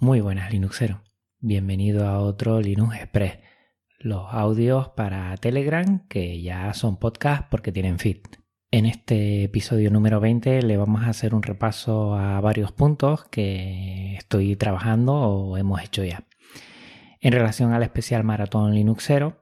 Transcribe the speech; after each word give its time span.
Muy 0.00 0.20
buenas 0.20 0.52
Linuxero, 0.52 1.02
bienvenido 1.40 2.06
a 2.06 2.20
otro 2.20 2.60
Linux 2.60 2.94
Express, 2.94 3.40
los 3.98 4.32
audios 4.32 4.90
para 4.90 5.36
Telegram 5.38 6.06
que 6.06 6.40
ya 6.40 6.72
son 6.72 6.98
podcast 6.98 7.50
porque 7.50 7.72
tienen 7.72 7.98
feed. 7.98 8.18
En 8.70 8.86
este 8.86 9.42
episodio 9.42 9.90
número 9.90 10.20
20 10.20 10.62
le 10.62 10.76
vamos 10.76 11.02
a 11.02 11.08
hacer 11.08 11.34
un 11.34 11.42
repaso 11.42 12.14
a 12.14 12.40
varios 12.40 12.70
puntos 12.70 13.24
que 13.24 14.14
estoy 14.14 14.54
trabajando 14.54 15.14
o 15.14 15.56
hemos 15.56 15.82
hecho 15.82 16.04
ya. 16.04 16.28
En 17.20 17.32
relación 17.32 17.72
al 17.72 17.82
especial 17.82 18.22
maratón 18.22 18.76
Linuxero, 18.76 19.40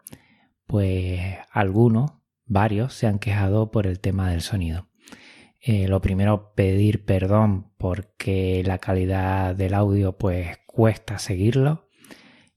pues 0.66 1.36
algunos, 1.52 2.12
varios, 2.46 2.94
se 2.94 3.06
han 3.06 3.18
quejado 3.18 3.70
por 3.70 3.86
el 3.86 4.00
tema 4.00 4.30
del 4.30 4.40
sonido. 4.40 4.88
Eh, 5.68 5.88
lo 5.88 6.00
primero, 6.00 6.52
pedir 6.54 7.04
perdón 7.04 7.72
porque 7.76 8.62
la 8.64 8.78
calidad 8.78 9.56
del 9.56 9.74
audio 9.74 10.16
pues 10.16 10.58
cuesta 10.64 11.18
seguirlo. 11.18 11.88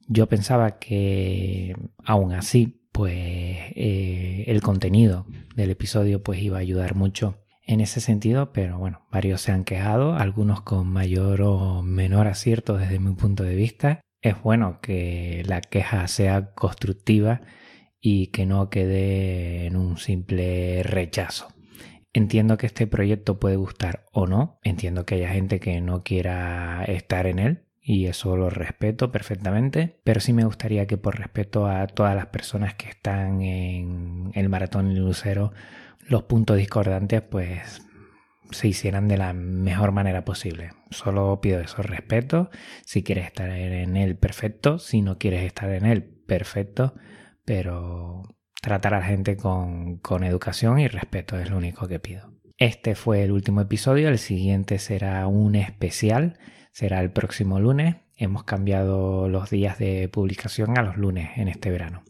Yo 0.08 0.28
pensaba 0.28 0.78
que 0.78 1.76
aún 2.06 2.34
así 2.34 2.88
pues 2.92 3.16
eh, 3.16 4.44
el 4.46 4.62
contenido 4.62 5.26
del 5.56 5.72
episodio 5.72 6.22
pues 6.22 6.40
iba 6.40 6.58
a 6.58 6.62
ayudar 6.62 6.94
mucho 6.94 7.40
en 7.66 7.82
ese 7.82 8.00
sentido, 8.00 8.54
pero 8.54 8.78
bueno, 8.78 9.08
varios 9.12 9.42
se 9.42 9.52
han 9.54 9.64
quejado, 9.64 10.14
algunos 10.14 10.62
con 10.62 10.88
mayor 10.88 11.42
o 11.42 11.82
menor 11.82 12.28
acierto 12.28 12.78
desde 12.78 13.00
mi 13.00 13.16
punto 13.16 13.42
de 13.42 13.56
vista. 13.56 14.02
Es 14.22 14.40
bueno 14.44 14.82
que 14.82 15.42
la 15.48 15.62
queja 15.62 16.08
sea 16.08 16.54
constructiva 16.54 17.42
y 18.00 18.28
que 18.28 18.46
no 18.46 18.70
quede 18.70 19.66
en 19.66 19.78
un 19.78 19.98
simple 19.98 20.84
rechazo. 20.84 21.48
Entiendo 22.14 22.58
que 22.58 22.66
este 22.66 22.88
proyecto 22.88 23.40
puede 23.40 23.56
gustar 23.56 24.06
o 24.12 24.26
no. 24.26 24.60
Entiendo 24.64 25.06
que 25.06 25.16
haya 25.16 25.30
gente 25.30 25.60
que 25.60 25.80
no 25.82 26.04
quiera 26.04 26.84
estar 26.86 27.28
en 27.28 27.40
él 27.40 27.66
y 27.82 28.08
eso 28.08 28.36
lo 28.36 28.50
respeto 28.50 29.12
perfectamente. 29.12 30.00
Pero 30.04 30.20
sí 30.20 30.34
me 30.34 30.46
gustaría 30.46 30.88
que 30.88 30.98
por 30.98 31.18
respeto 31.20 31.68
a 31.68 31.88
todas 31.88 32.16
las 32.16 32.28
personas 32.28 32.74
que 32.76 32.90
están 32.90 33.42
en 33.42 34.32
el 34.34 34.50
maratón 34.50 34.98
Lucero, 34.98 35.54
los 36.08 36.24
puntos 36.24 36.58
discordantes 36.58 37.22
pues 37.22 37.82
se 38.52 38.68
hicieran 38.68 39.08
de 39.08 39.18
la 39.18 39.34
mejor 39.34 39.92
manera 39.92 40.26
posible. 40.26 40.72
Solo 40.90 41.40
pido 41.42 41.60
eso, 41.60 41.84
respeto. 41.84 42.50
Si 42.86 43.04
quieres 43.04 43.26
estar 43.26 43.50
en 43.50 43.96
él, 43.98 44.18
perfecto. 44.18 44.80
Si 44.80 45.02
no 45.02 45.18
quieres 45.20 45.44
estar 45.44 45.70
en 45.70 45.86
él, 45.86 46.04
perfecto. 46.04 46.96
Pero 47.46 48.24
tratar 48.62 48.94
a 48.94 49.00
la 49.00 49.06
gente 49.06 49.38
con, 49.38 50.00
educación 50.24 50.80
y 50.80 50.88
respeto 50.88 51.38
es 51.38 51.50
lo 51.50 51.58
único 51.58 51.88
que 51.88 52.00
pido. 52.00 52.34
Este 52.58 52.96
fue 52.96 53.24
el 53.24 53.32
último 53.32 53.62
episodio, 53.62 54.10
el 54.10 54.18
siguiente 54.18 54.80
será 54.80 55.26
un 55.28 55.56
especial, 55.56 56.38
será 56.72 57.00
el 57.00 57.12
próximo 57.12 57.60
lunes. 57.60 57.96
Hemos 58.18 58.44
cambiado 58.44 59.30
los 59.30 59.50
días 59.50 59.80
de 59.80 60.10
publicación 60.10 60.78
a 60.78 60.82
los 60.82 60.98
lunes 60.98 61.30
en 61.38 61.48
este 61.48 61.72
verano. 61.72 62.04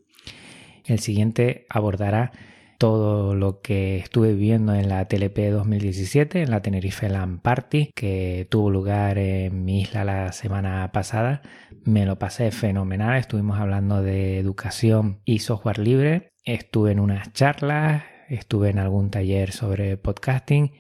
El 0.86 1.00
siguiente 1.00 1.67
abordará 1.69 2.31
todo 2.80 3.36
lo 3.36 3.61
que 3.61 3.97
estuve 3.97 4.31
viviendo 4.34 4.73
en 4.73 4.89
la 4.89 5.06
TLP 5.06 5.52
2017, 5.52 6.41
en 6.41 6.50
la 6.50 6.61
Tenerife 6.61 7.09
Land 7.09 7.41
Party, 7.41 7.91
que 7.94 8.47
tuvo 8.50 8.72
lugar 8.72 9.19
en 9.19 9.66
mi 9.66 9.81
isla 9.81 10.06
la 10.06 10.31
semana 10.31 10.89
pasada. 10.94 11.41
Me 11.84 12.06
lo 12.06 12.17
pasé 12.17 12.50
fenomenal, 12.52 13.17
estuvimos 13.19 13.59
hablando 13.59 14.02
de 14.02 14.39
educación 14.39 15.19
y 15.25 15.39
software 15.39 15.78
libre 15.78 16.31
Estuve 16.50 16.94
en 16.94 17.00
unas 17.00 17.31
charlas, 17.31 18.02
estuve 18.28 18.72
en 18.72 18.80
algún 18.80 19.11
taller 19.11 19.52
sobre 19.52 19.97
podcasting 19.97 20.72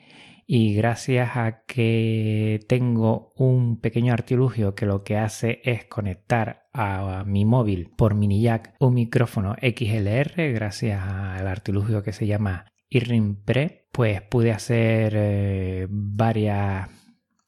y 0.47 0.73
gracias 0.73 1.37
a 1.37 1.63
que 1.67 2.59
tengo 2.67 3.33
un 3.35 3.79
pequeño 3.79 4.11
artilugio 4.11 4.73
que 4.73 4.87
lo 4.87 5.03
que 5.03 5.17
hace 5.17 5.61
es 5.63 5.85
conectar 5.85 6.63
a 6.73 7.23
mi 7.23 7.45
móvil 7.45 7.91
por 7.95 8.15
mini 8.15 8.41
jack 8.41 8.73
un 8.79 8.95
micrófono 8.95 9.57
XLR 9.61 10.53
gracias 10.53 11.03
al 11.03 11.47
artilugio 11.47 12.01
que 12.01 12.13
se 12.13 12.25
llama 12.25 12.65
Irrim 12.89 13.35
Pre, 13.35 13.89
pues 13.91 14.23
pude 14.23 14.51
hacer 14.51 15.13
eh, 15.15 15.87
varias 15.87 16.89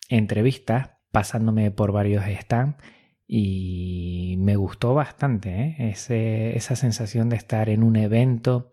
entrevistas 0.09 0.91
pasándome 1.11 1.71
por 1.71 1.91
varios 1.91 2.23
stands 2.39 2.77
y 3.33 4.35
me 4.39 4.57
gustó 4.57 4.93
bastante 4.93 5.77
¿eh? 5.79 6.53
esa 6.53 6.75
sensación 6.75 7.29
de 7.29 7.37
estar 7.37 7.69
en 7.69 7.81
un 7.81 7.95
evento 7.95 8.71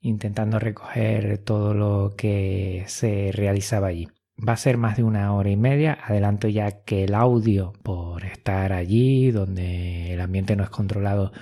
intentando 0.00 0.60
recoger 0.60 1.38
todo 1.38 1.74
lo 1.74 2.14
que 2.16 2.84
se 2.86 3.32
realizaba 3.32 3.88
allí. 3.88 4.06
Va 4.36 4.52
a 4.52 4.58
ser 4.58 4.76
más 4.76 4.96
de 4.96 5.02
una 5.02 5.34
hora 5.34 5.50
y 5.50 5.56
media. 5.56 5.98
Adelanto 6.04 6.46
ya 6.46 6.84
que 6.84 7.02
el 7.02 7.16
audio, 7.16 7.72
por 7.82 8.24
estar 8.24 8.72
allí, 8.72 9.32
donde 9.32 10.12
el 10.12 10.20
ambiente 10.20 10.54
no 10.54 10.62
es 10.62 10.70
controlado, 10.70 11.32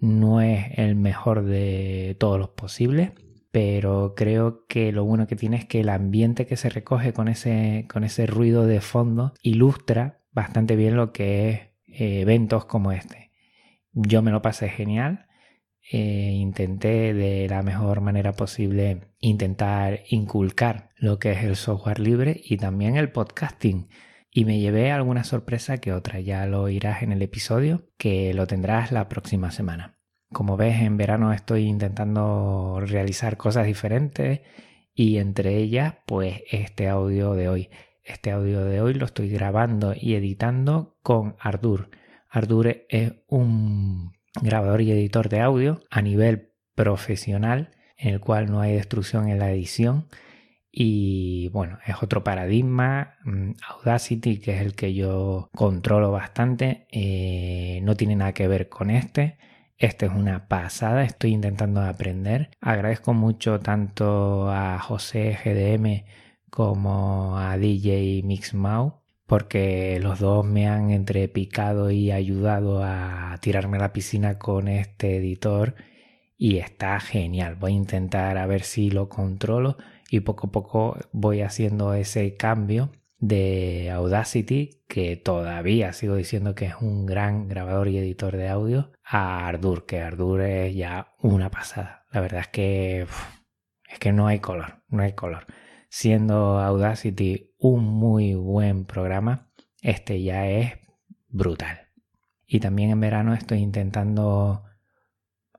no 0.00 0.40
es 0.40 0.78
el 0.78 0.94
mejor 0.94 1.42
de 1.44 2.14
todos 2.20 2.38
los 2.38 2.50
posibles. 2.50 3.10
Pero 3.50 4.14
creo 4.14 4.64
que 4.68 4.92
lo 4.92 5.04
bueno 5.04 5.26
que 5.26 5.34
tiene 5.34 5.56
es 5.56 5.64
que 5.64 5.80
el 5.80 5.88
ambiente 5.88 6.46
que 6.46 6.56
se 6.56 6.68
recoge 6.68 7.12
con 7.12 7.26
ese, 7.26 7.88
con 7.92 8.04
ese 8.04 8.26
ruido 8.26 8.64
de 8.64 8.80
fondo 8.80 9.34
ilustra 9.42 10.20
bastante 10.30 10.76
bien 10.76 10.94
lo 10.94 11.12
que 11.12 11.50
es 11.50 11.71
eventos 11.94 12.64
como 12.64 12.92
este. 12.92 13.32
Yo 13.92 14.22
me 14.22 14.30
lo 14.30 14.42
pasé 14.42 14.68
genial. 14.68 15.26
Eh, 15.90 16.30
intenté 16.34 17.12
de 17.12 17.48
la 17.48 17.62
mejor 17.62 18.00
manera 18.00 18.32
posible 18.32 19.08
intentar 19.18 20.00
inculcar 20.08 20.90
lo 20.96 21.18
que 21.18 21.32
es 21.32 21.42
el 21.42 21.56
software 21.56 21.98
libre 21.98 22.40
y 22.44 22.56
también 22.56 22.96
el 22.96 23.10
podcasting. 23.10 23.88
Y 24.30 24.44
me 24.44 24.60
llevé 24.60 24.90
alguna 24.90 25.24
sorpresa 25.24 25.78
que 25.78 25.92
otra. 25.92 26.20
Ya 26.20 26.46
lo 26.46 26.62
oirás 26.62 27.02
en 27.02 27.12
el 27.12 27.20
episodio 27.22 27.90
que 27.98 28.32
lo 28.32 28.46
tendrás 28.46 28.92
la 28.92 29.08
próxima 29.08 29.50
semana. 29.50 29.98
Como 30.32 30.56
ves, 30.56 30.80
en 30.80 30.96
verano 30.96 31.32
estoy 31.32 31.64
intentando 31.64 32.80
realizar 32.80 33.36
cosas 33.36 33.66
diferentes 33.66 34.40
y 34.94 35.18
entre 35.18 35.56
ellas, 35.56 35.96
pues 36.06 36.42
este 36.50 36.88
audio 36.88 37.34
de 37.34 37.48
hoy. 37.48 37.70
Este 38.04 38.32
audio 38.32 38.64
de 38.64 38.80
hoy 38.80 38.94
lo 38.94 39.06
estoy 39.06 39.28
grabando 39.28 39.94
y 39.98 40.14
editando 40.14 40.96
con 41.02 41.36
Ardour. 41.38 41.88
Ardour 42.28 42.84
es 42.88 43.12
un 43.28 44.12
grabador 44.40 44.80
y 44.80 44.90
editor 44.90 45.28
de 45.28 45.40
audio 45.40 45.80
a 45.88 46.02
nivel 46.02 46.52
profesional 46.74 47.70
en 47.96 48.14
el 48.14 48.20
cual 48.20 48.50
no 48.50 48.60
hay 48.60 48.72
destrucción 48.72 49.28
en 49.28 49.38
la 49.38 49.52
edición 49.52 50.08
y 50.72 51.48
bueno, 51.50 51.78
es 51.86 52.02
otro 52.02 52.24
paradigma. 52.24 53.18
Mm, 53.24 53.52
Audacity, 53.68 54.40
que 54.40 54.56
es 54.56 54.62
el 54.62 54.74
que 54.74 54.94
yo 54.94 55.50
controlo 55.54 56.10
bastante, 56.10 56.88
eh, 56.90 57.80
no 57.82 57.94
tiene 57.94 58.16
nada 58.16 58.32
que 58.32 58.48
ver 58.48 58.68
con 58.68 58.90
este. 58.90 59.36
Este 59.76 60.06
es 60.06 60.12
una 60.12 60.48
pasada, 60.48 61.04
estoy 61.04 61.32
intentando 61.32 61.82
aprender. 61.82 62.50
Agradezco 62.60 63.14
mucho 63.14 63.60
tanto 63.60 64.50
a 64.50 64.78
José 64.80 65.38
GDM 65.44 66.04
como 66.52 67.38
a 67.38 67.56
DJ 67.56 68.20
Mixmau 68.24 69.00
porque 69.26 69.98
los 70.02 70.20
dos 70.20 70.44
me 70.44 70.68
han 70.68 70.90
entrepicado 70.90 71.90
y 71.90 72.10
ayudado 72.10 72.84
a 72.84 73.38
tirarme 73.40 73.78
a 73.78 73.80
la 73.80 73.92
piscina 73.94 74.38
con 74.38 74.68
este 74.68 75.16
editor 75.16 75.74
y 76.36 76.58
está 76.58 77.00
genial. 77.00 77.54
Voy 77.54 77.72
a 77.72 77.76
intentar 77.76 78.36
a 78.36 78.44
ver 78.44 78.62
si 78.64 78.90
lo 78.90 79.08
controlo 79.08 79.78
y 80.10 80.20
poco 80.20 80.48
a 80.48 80.52
poco 80.52 80.98
voy 81.12 81.40
haciendo 81.40 81.94
ese 81.94 82.36
cambio 82.36 82.92
de 83.18 83.90
Audacity, 83.90 84.82
que 84.86 85.16
todavía 85.16 85.94
sigo 85.94 86.16
diciendo 86.16 86.54
que 86.54 86.66
es 86.66 86.74
un 86.82 87.06
gran 87.06 87.48
grabador 87.48 87.88
y 87.88 87.96
editor 87.96 88.36
de 88.36 88.50
audio, 88.50 88.92
a 89.02 89.46
Ardour, 89.48 89.86
que 89.86 90.02
Ardour 90.02 90.42
es 90.42 90.74
ya 90.74 91.14
una 91.22 91.50
pasada. 91.50 92.04
La 92.10 92.20
verdad 92.20 92.40
es 92.40 92.48
que 92.48 93.06
es 93.88 93.98
que 93.98 94.12
no 94.12 94.26
hay 94.26 94.40
color, 94.40 94.82
no 94.90 95.02
hay 95.02 95.14
color 95.14 95.46
siendo 95.92 96.58
Audacity 96.58 97.50
un 97.58 97.84
muy 97.84 98.32
buen 98.34 98.86
programa, 98.86 99.50
este 99.82 100.22
ya 100.22 100.48
es 100.48 100.72
brutal. 101.28 101.90
Y 102.46 102.60
también 102.60 102.88
en 102.88 103.00
verano 103.00 103.34
estoy 103.34 103.58
intentando 103.58 104.62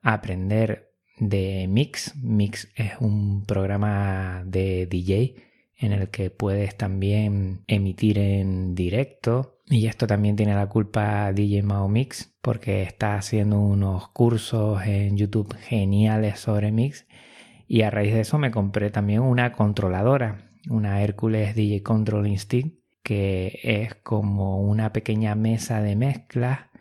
aprender 0.02 0.92
de 1.20 1.68
Mix. 1.70 2.16
Mix 2.16 2.68
es 2.76 2.94
un 3.00 3.46
programa 3.46 4.42
de 4.48 4.88
DJ 4.88 5.36
en 5.78 5.92
el 5.92 6.10
que 6.10 6.32
puedes 6.32 6.76
también 6.78 7.64
emitir 7.68 8.18
en 8.18 8.74
directo. 8.74 9.60
Y 9.68 9.86
esto 9.86 10.08
también 10.08 10.36
tiene 10.36 10.56
la 10.56 10.68
culpa 10.68 11.32
DJ 11.32 11.62
Mao 11.62 11.88
Mix 11.88 12.34
porque 12.42 12.82
está 12.82 13.18
haciendo 13.18 13.60
unos 13.60 14.08
cursos 14.10 14.82
en 14.84 15.16
YouTube 15.16 15.56
geniales 15.58 16.40
sobre 16.40 16.72
Mix 16.72 17.06
y 17.68 17.82
a 17.82 17.90
raíz 17.90 18.14
de 18.14 18.22
eso 18.22 18.38
me 18.38 18.52
compré 18.52 18.90
también 18.90 19.22
una 19.22 19.54
controladora, 19.54 20.52
una 20.70 21.02
Hercules 21.02 21.56
DJ 21.56 21.84
Control 21.84 22.28
Instinct, 22.28 22.80
que 23.04 23.60
es 23.64 23.96
como 23.96 24.62
una 24.62 24.94
pequeña 24.94 25.36
mesa 25.36 25.82
de 25.82 25.96
mezcla 25.96 26.72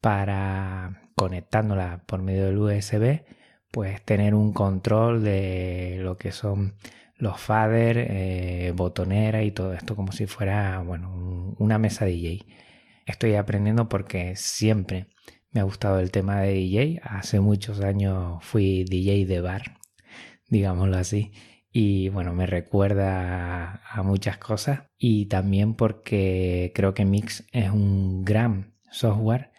para 0.00 1.02
conectándola 1.14 2.04
por 2.06 2.22
medio 2.22 2.46
del 2.46 2.58
USB, 2.58 3.22
pues 3.70 4.02
tener 4.02 4.34
un 4.34 4.52
control 4.52 5.22
de 5.22 5.98
lo 6.00 6.16
que 6.16 6.32
son 6.32 6.74
los 7.16 7.38
fader, 7.40 7.98
eh, 7.98 8.72
botonera 8.74 9.42
y 9.42 9.52
todo 9.52 9.74
esto 9.74 9.94
como 9.96 10.12
si 10.12 10.26
fuera 10.26 10.80
bueno, 10.80 11.54
una 11.58 11.78
mesa 11.78 12.06
DJ. 12.06 12.46
estoy 13.06 13.34
aprendiendo 13.34 13.88
porque 13.88 14.34
siempre 14.36 15.08
me 15.52 15.60
ha 15.60 15.64
gustado 15.64 16.00
el 16.00 16.10
tema 16.10 16.40
de 16.40 16.52
DJ. 16.54 17.00
Hace 17.02 17.40
muchos 17.40 17.80
años 17.80 18.42
fui 18.44 18.84
DJ 18.84 19.26
de 19.26 19.40
bar, 19.40 19.78
digámoslo 20.50 20.98
así. 20.98 21.32
Y 21.72 22.08
bueno, 22.08 22.34
me 22.34 22.46
recuerda 22.46 23.80
a 23.88 24.02
muchas 24.02 24.38
cosas. 24.38 24.82
Y 24.98 25.26
también 25.26 25.74
porque 25.74 26.72
creo 26.74 26.94
que 26.94 27.04
Mix 27.04 27.46
es 27.52 27.70
un 27.70 28.24
gran 28.24 28.74
software 28.90 29.52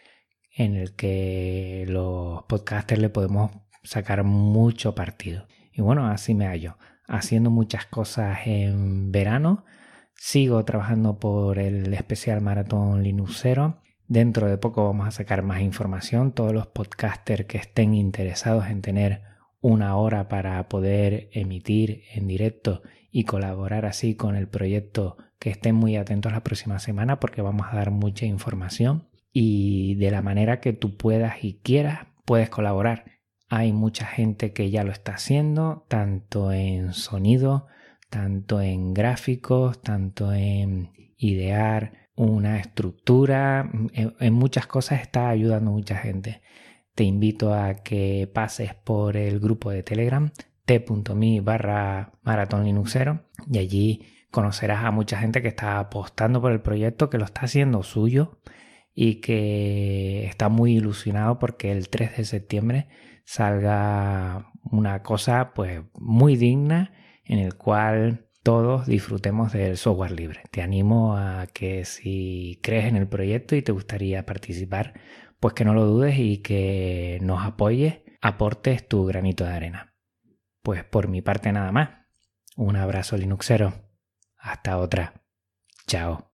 en 0.55 0.75
el 0.75 0.95
que 0.95 1.85
los 1.87 2.43
podcasters 2.43 3.01
le 3.01 3.09
podemos 3.09 3.51
sacar 3.83 4.23
mucho 4.23 4.93
partido. 4.93 5.47
Y 5.73 5.81
bueno, 5.81 6.07
así 6.07 6.35
me 6.35 6.47
hallo, 6.47 6.77
haciendo 7.07 7.49
muchas 7.49 7.85
cosas 7.85 8.39
en 8.45 9.11
verano. 9.11 9.65
Sigo 10.13 10.63
trabajando 10.65 11.17
por 11.17 11.57
el 11.57 11.93
especial 11.93 12.41
maratón 12.41 13.03
Linuxero. 13.03 13.81
Dentro 14.07 14.47
de 14.47 14.57
poco 14.57 14.83
vamos 14.85 15.07
a 15.07 15.11
sacar 15.11 15.41
más 15.41 15.61
información. 15.61 16.33
Todos 16.33 16.53
los 16.53 16.67
podcasters 16.67 17.45
que 17.45 17.57
estén 17.57 17.93
interesados 17.93 18.67
en 18.67 18.81
tener 18.81 19.30
una 19.61 19.95
hora 19.95 20.27
para 20.27 20.67
poder 20.67 21.29
emitir 21.31 22.03
en 22.13 22.27
directo 22.27 22.81
y 23.11 23.23
colaborar 23.23 23.85
así 23.85 24.15
con 24.15 24.35
el 24.35 24.47
proyecto, 24.47 25.17
que 25.39 25.49
estén 25.49 25.75
muy 25.75 25.95
atentos 25.95 26.31
la 26.31 26.43
próxima 26.43 26.79
semana 26.79 27.19
porque 27.19 27.41
vamos 27.41 27.67
a 27.69 27.75
dar 27.75 27.91
mucha 27.91 28.25
información 28.25 29.07
y 29.31 29.95
de 29.95 30.11
la 30.11 30.21
manera 30.21 30.59
que 30.59 30.73
tú 30.73 30.97
puedas 30.97 31.43
y 31.43 31.59
quieras 31.61 32.07
puedes 32.25 32.49
colaborar. 32.49 33.05
Hay 33.49 33.73
mucha 33.73 34.05
gente 34.05 34.53
que 34.53 34.69
ya 34.69 34.83
lo 34.83 34.91
está 34.91 35.15
haciendo, 35.15 35.85
tanto 35.89 36.51
en 36.51 36.93
sonido, 36.93 37.67
tanto 38.09 38.61
en 38.61 38.93
gráficos, 38.93 39.81
tanto 39.81 40.33
en 40.33 40.91
idear 41.17 42.09
una 42.15 42.59
estructura, 42.59 43.69
en, 43.93 44.33
muchas 44.33 44.67
cosas 44.67 45.01
está 45.01 45.29
ayudando 45.29 45.71
mucha 45.71 45.97
gente. 45.97 46.41
Te 46.95 47.03
invito 47.03 47.53
a 47.53 47.75
que 47.75 48.29
pases 48.33 48.75
por 48.75 49.17
el 49.17 49.39
grupo 49.39 49.71
de 49.71 49.83
Telegram 49.83 50.31
t.me 50.65 51.41
barra 51.41 52.13
maratón 52.23 52.63
linuxero 52.63 53.25
y 53.51 53.57
allí 53.57 54.05
conocerás 54.29 54.85
a 54.85 54.91
mucha 54.91 55.17
gente 55.17 55.41
que 55.41 55.49
está 55.49 55.79
apostando 55.79 56.41
por 56.41 56.51
el 56.51 56.61
proyecto, 56.61 57.09
que 57.09 57.17
lo 57.17 57.25
está 57.25 57.41
haciendo 57.41 57.83
suyo 57.83 58.39
y 58.93 59.15
que 59.15 60.25
está 60.25 60.49
muy 60.49 60.77
ilusionado 60.77 61.39
porque 61.39 61.71
el 61.71 61.89
3 61.89 62.17
de 62.17 62.25
septiembre 62.25 62.87
salga 63.25 64.51
una 64.63 65.03
cosa 65.03 65.53
pues 65.53 65.81
muy 65.93 66.35
digna 66.35 66.93
en 67.25 67.39
el 67.39 67.55
cual 67.55 68.27
todos 68.43 68.87
disfrutemos 68.87 69.53
del 69.53 69.77
software 69.77 70.11
libre. 70.11 70.41
Te 70.51 70.61
animo 70.61 71.15
a 71.15 71.47
que 71.47 71.85
si 71.85 72.59
crees 72.63 72.85
en 72.85 72.95
el 72.95 73.07
proyecto 73.07 73.55
y 73.55 73.61
te 73.61 73.71
gustaría 73.71 74.25
participar, 74.25 74.93
pues 75.41 75.55
que 75.55 75.65
no 75.65 75.73
lo 75.73 75.85
dudes 75.85 76.19
y 76.19 76.37
que 76.37 77.17
nos 77.21 77.43
apoyes, 77.43 78.01
aportes 78.21 78.87
tu 78.87 79.05
granito 79.05 79.43
de 79.43 79.51
arena. 79.51 79.95
Pues 80.61 80.83
por 80.83 81.07
mi 81.07 81.23
parte 81.23 81.51
nada 81.51 81.71
más. 81.71 81.89
Un 82.55 82.75
abrazo 82.75 83.17
Linuxero. 83.17 83.73
Hasta 84.37 84.77
otra. 84.77 85.23
Chao. 85.87 86.27